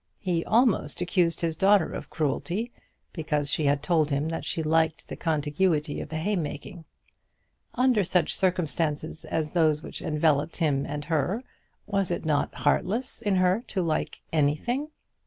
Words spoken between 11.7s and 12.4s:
was it